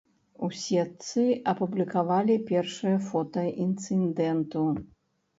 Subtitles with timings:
[0.45, 4.63] У сетцы апублікавалі першыя фота інцыдэнту.